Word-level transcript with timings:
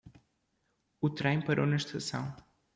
O 1.05 1.09
trem 1.19 1.37
parou 1.47 1.67
na 1.69 1.75
estação. 1.83 2.23